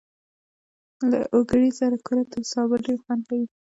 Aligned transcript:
له 1.09 1.19
اوگرې 1.35 1.69
سره 1.79 1.95
کورت 2.05 2.29
او 2.37 2.43
سابه 2.51 2.75
ډېر 2.85 2.97
خوند 3.03 3.21
کوي. 3.29 3.47